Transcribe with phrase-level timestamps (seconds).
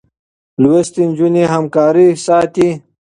[0.61, 2.69] لوستې نجونې همکاري ساتي.